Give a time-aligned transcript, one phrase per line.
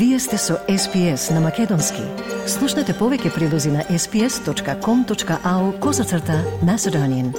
[0.00, 2.00] Вие сте со SPS на Македонски.
[2.48, 7.34] Слушнете повеќе прилози на sps.com.au козацрта на Седонин.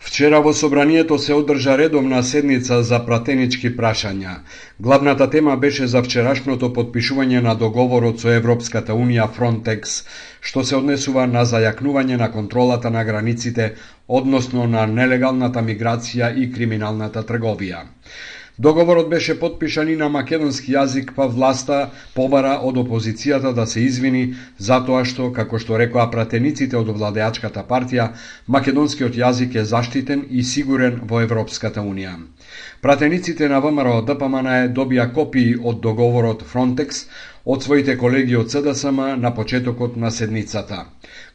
[0.00, 4.40] Вчера во собранието се одржа редовна седница за пратенички прашања.
[4.80, 10.02] Главната тема беше за вчерашното подпишување на договорот со Европската Унија Frontex,
[10.40, 13.76] што се однесува на зајакнување на контролата на границите,
[14.08, 17.84] односно на нелегалната миграција и криминалната трговија.
[18.60, 21.76] Договорот беше подпишан и на македонски јазик, па власта
[22.14, 24.22] побара од опозицијата да се извини
[24.58, 28.08] затоа што, како што рекоа пратениците од владеачката партија,
[28.56, 32.16] македонскиот јазик е заштитен и сигурен во Европската Унија.
[32.82, 37.04] Пратениците на ВМРО ДПМН добија копии од договорот Frontex
[37.44, 40.80] од своите колеги од СДСМ на почетокот на седницата.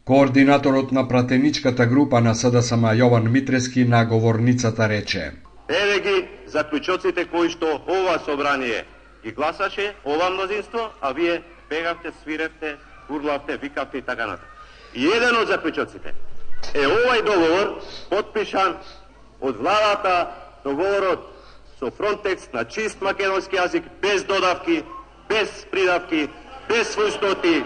[0.03, 5.31] Координаторот на пратеничката група на СДСМ Јован Митрески на говорницата рече:
[5.73, 8.85] Еве ги заклучоците кои што ова собрание
[9.23, 12.77] ги гласаше, ова мнозинство, а вие бегавте, свиревте,
[13.09, 14.51] урлавте, викавте и така натаму.
[14.93, 16.13] И еден од заклучоците
[16.73, 18.77] е овај договор подпишан
[19.41, 20.29] од владата,
[20.63, 21.25] договорот
[21.79, 24.83] со Фронтекс на чист македонски јазик, без додавки,
[25.29, 26.29] без придавки,
[26.69, 27.63] без својстоти,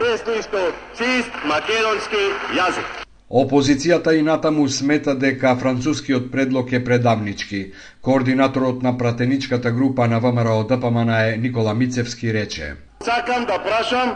[0.00, 2.22] без ништо, чист македонски
[2.56, 3.02] јазик.
[3.32, 7.72] Опозицијата и натаму смета дека францускиот предлог е предавнички.
[8.02, 12.74] Координаторот на пратеничката група на ВМРО ДПМН е Никола Мицевски рече.
[13.00, 14.12] Сакам да прашам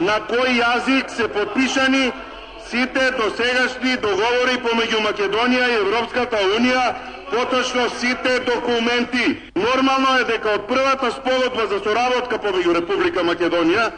[0.00, 2.12] на кој јазик се подпишани
[2.70, 6.94] сите досегашни договори помеѓу Македонија и Европската Унија,
[7.34, 9.50] поточно сите документи.
[9.58, 13.90] Нормално е дека од првата спогодба за соработка помеѓу Република Македонија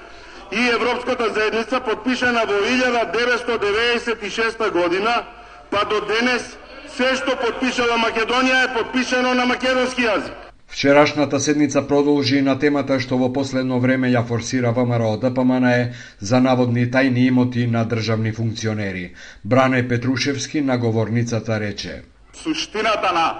[0.52, 5.24] и Европската заедница подпишана во 1996 година,
[5.70, 6.56] па до денес
[6.96, 10.32] се што подпишала Македонија е подпишано на македонски јазик.
[10.68, 16.40] Вчерашната седница продолжи на темата што во последно време ја форсира ВМРО ДПМН е за
[16.40, 19.14] наводни тајни имоти на државни функционери.
[19.44, 22.02] Бране Петрушевски на говорницата рече.
[22.32, 23.34] Суштината на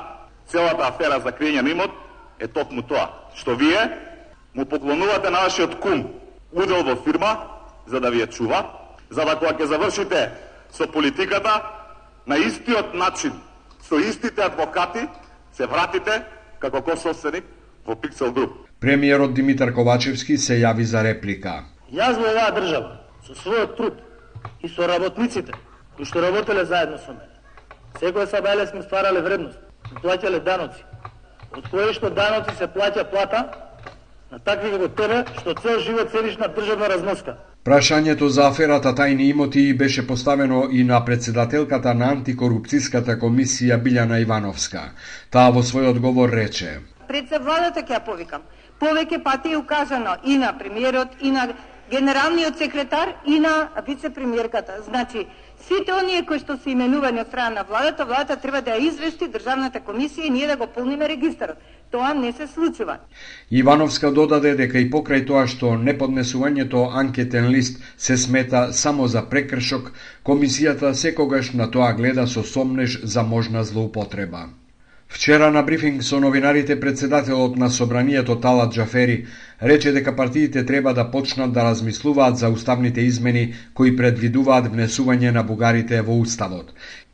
[0.46, 1.90] целата афера за криење на имот
[2.40, 3.90] е токму тоа, што вие
[4.54, 6.06] му поклонувате на вашиот кум,
[6.52, 7.36] удел во фирма
[7.86, 8.64] за да ви ја чува,
[9.10, 10.30] за да кога ќе завршите
[10.70, 11.62] со политиката
[12.26, 13.32] на истиот начин,
[13.80, 15.08] со истите адвокати,
[15.52, 16.22] се вратите
[16.58, 17.44] како косовсеник
[17.86, 18.66] во Пиксел Груп.
[18.80, 21.64] Премиерот Димитар Ковачевски се јави за реплика.
[21.92, 24.02] Јас во оваа држава, со својот труд
[24.62, 25.54] и со работниците,
[25.96, 27.32] кои што работеле заедно со мене,
[28.00, 29.58] секој сабајле сме стварале вредност,
[30.02, 30.82] плаќале даноци,
[31.56, 33.44] од кои што даноци се плаќа плата
[34.30, 37.36] на такви како тебе, што цел живот седиш на државна разноска.
[37.66, 44.82] Прашањето за аферата тајни имоти беше поставено и на председателката на антикорупцијската комисија Билјана Ивановска.
[45.30, 46.78] Таа во свој одговор рече:
[47.08, 48.42] Пред се владата ќе повикам.
[48.80, 51.48] Повеќе пати е укажано и на премиерот, и на
[51.90, 54.72] генералниот секретар, и на вице-премиерката.
[54.84, 55.26] Значи,
[55.68, 59.28] сите оние кои што се именувани од страна на владата, владата треба да ја извести
[59.28, 61.56] Државната комисија и ние да го полниме регистарот.
[61.90, 62.98] Тоа не се случува.
[63.50, 69.92] Ивановска додаде дека и покрај тоа што неподнесувањето анкетен лист се смета само за прекршок,
[70.24, 74.48] комисијата секогаш на тоа гледа со сомнеж за можна злоупотреба.
[75.08, 79.26] Вчера на брифинг со новинарите председателот на собранието Талат Джафери
[79.62, 85.42] рече дека партиите треба да почнат да размислуваат за уставните измени кои предвидуваат внесување на
[85.42, 86.72] бугарите во уставот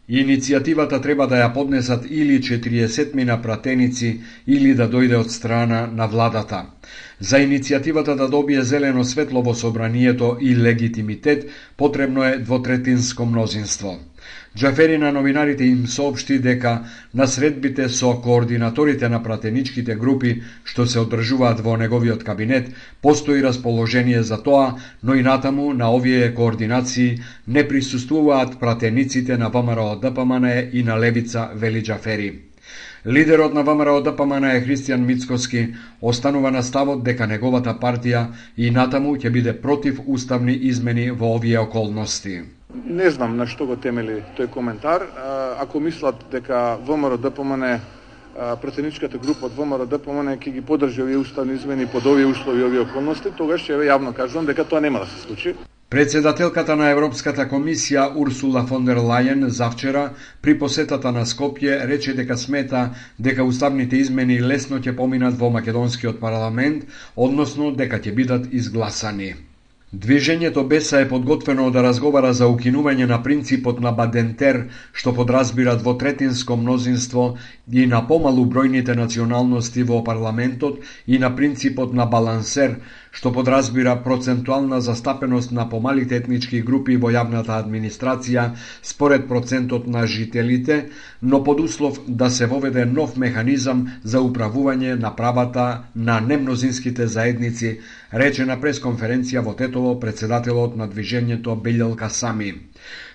[0.09, 4.11] Иницијативата треба да ја поднесат или 40 мина пратеници
[4.47, 6.59] или да дојде од страна на владата.
[7.21, 13.99] За иницијативата да добие зелено светло во собранието и легитимитет потребно е двотретинско мнозинство.
[14.57, 16.85] Джафери на новинарите им соопшти дека
[17.15, 22.69] на средбите со координаторите на пратеничките групи што се одржуваат во неговиот кабинет
[23.01, 29.97] постои расположение за тоа, но и натаму на овие координации не присуствуваат пратениците на ВМРО
[29.97, 32.33] ДПМН и на Левица Вели Джафери.
[33.07, 38.27] Лидерот на ВМРО ДПМН е Христијан Мицкоски останува на ставот дека неговата партија
[38.57, 42.43] и натаму ќе биде против уставни измени во овие околности.
[42.75, 45.05] Не знам на што го темели тој коментар.
[45.61, 47.65] Ако мислат дека ВМРО ДПМН
[48.63, 52.65] претеничката група од ВМРО ДПМН ќе ги подржи овие уставни измени под овие услови и
[52.65, 55.55] овие околности, тогаш ќе јавно кажувам дека тоа нема да се случи.
[55.93, 62.39] Председателката на Европската комисија Урсула фон дер Лајен завчера при посетата на Скопје рече дека
[62.41, 69.52] смета дека уставните измени лесно ќе поминат во македонскиот парламент, односно дека ќе бидат изгласани.
[69.93, 74.59] Движењето Беса е подготвено да разговара за укинување на принципот на Бадентер,
[74.93, 77.25] што подразбира двотретинско мнозинство
[77.69, 82.79] и на помалу бројните националности во парламентот и на принципот на балансер,
[83.13, 88.45] што подразбира процентуална застапеност на помалите етнички групи во јавната администрација
[88.83, 90.79] според процентот на жителите,
[91.23, 97.79] но под услов да се воведе нов механизам за управување на правата на немнозинските заедници,
[98.13, 102.53] рече на пресконференција во Тетово председателот на движењето Белјел Касами.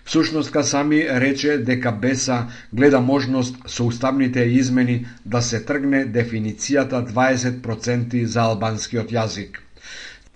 [0.05, 8.23] Всушност Касами рече дека Беса гледа можност со уставните измени да се тргне дефиницијата 20%
[8.25, 9.66] за албанскиот јазик.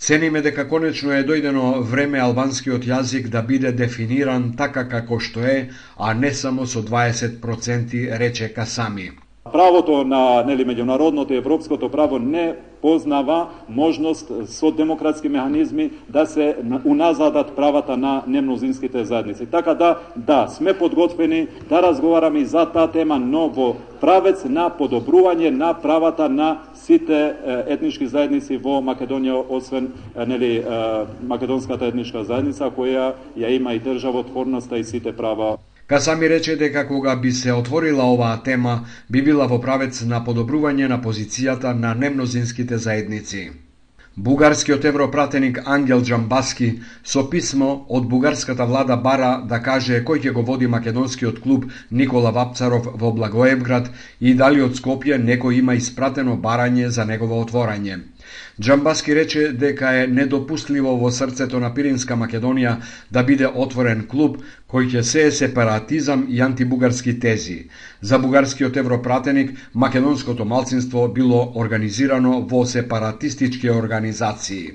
[0.02, 5.58] Цениме дека конечно е дојдено време албанскиот јазик да биде дефиниран така како што е,
[5.98, 9.12] а не само со 20%, рече Касами.
[9.42, 16.58] Правото на нели меѓународното и европското право не познава можност со демократски механизми да се
[16.86, 19.46] уназадат правата на немнозинските заедници.
[19.46, 24.70] Така да, да, сме подготвени да разговараме и за таа тема, но во правец на
[24.70, 27.34] подобрување на правата на сите
[27.66, 29.90] етнички заедници во Македонија, освен
[30.28, 30.62] нели
[31.26, 35.58] македонската етничка заедница која ја има и државотворноста и сите права
[35.92, 40.88] Касами рече дека кога би се отворила оваа тема, би била во правец на подобрување
[40.88, 43.42] на позицијата на немнозинските заедници.
[44.16, 46.70] Бугарскиот европратеник Ангел Джамбаски
[47.04, 52.32] со писмо од бугарската влада бара да каже кој ќе го води македонскиот клуб Никола
[52.32, 58.00] Вапцаров во Благоевград и дали од Скопје некој има испратено барање за негово отворање.
[58.62, 62.76] Джамбаски рече дека е недопустливо во срцето на Пиринска Македонија
[63.12, 64.38] да биде отворен клуб
[64.70, 67.58] кој ќе се е сепаратизам и антибугарски тези.
[68.02, 74.72] За бугарскиот европратеник, македонското малцинство било организирано во сепаратистички организации.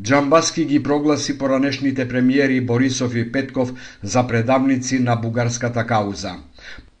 [0.00, 3.72] Джамбаски ги прогласи поранешните премиери Борисов и Петков
[4.02, 6.32] за предавници на бугарската кауза.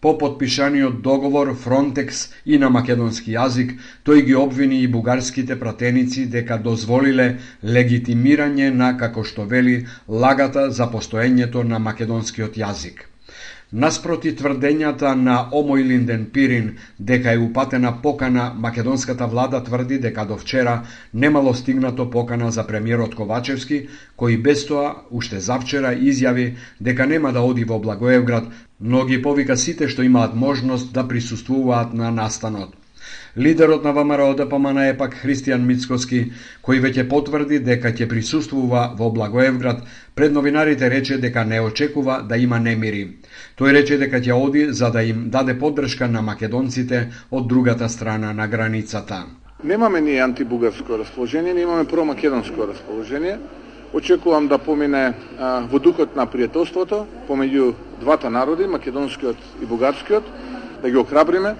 [0.02, 3.76] По подпишаниот договор Фронтекс и на македонски јазик,
[4.08, 7.28] тој ги обвини и бугарските пратеници дека дозволиле
[7.62, 9.76] легитимирање на, како што вели,
[10.08, 13.11] лагата за постоењето на македонскиот јазик.
[13.72, 16.66] Наспроти тврдењата на Омојлинден Пирин
[16.98, 20.74] дека е упатена покана, македонската влада тврди дека до вчера
[21.14, 23.78] немало стигнато покана за премиерот Ковачевски,
[24.18, 26.46] кој без тоа уште завчера изјави
[26.80, 31.94] дека нема да оди во Благоевград, но ги повика сите што имаат можност да присуствуваат
[31.94, 32.76] на настанот.
[33.38, 36.18] Лидерот на ВМРО ДПМН е пак Христијан Мицкоски,
[36.60, 39.80] кој веќе потврди дека ќе присуствува во Благоевград,
[40.14, 43.16] пред новинарите рече дека не очекува да има немири.
[43.56, 48.34] Тој рече дека ќе оди за да им даде поддршка на македонците од другата страна
[48.36, 49.24] на границата.
[49.64, 53.38] Немаме ни антибугарско расположение, немаме промакедонско расположение.
[53.94, 60.24] Очекувам да помине а, во духот на пријателството помеѓу двата народи, македонскиот и бугарскиот,
[60.82, 61.54] да ги охрабриме,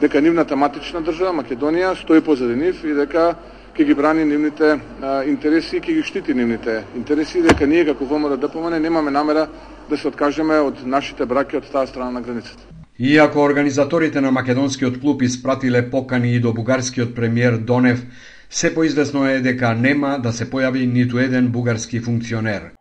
[0.00, 3.34] дека нивната матична држава Македонија стои позади нив и дека
[3.76, 7.84] ќе ги брани нивните а, интереси и ќе ги штити нивните интереси и дека ние
[7.84, 9.46] како ВМРО ДПМН немаме намера
[9.90, 12.62] да се откажеме од нашите браки од таа страна на границата.
[12.98, 18.02] Иако организаторите на македонскиот клуб испратиле покани и до бугарскиот премиер Донев,
[18.50, 22.72] се поизвестно е дека нема да се појави ниту еден бугарски функционер.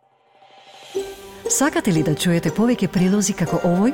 [1.50, 3.94] Сакате ли да чуете повеќе прилози како овој?